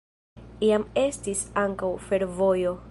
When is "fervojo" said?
2.09-2.77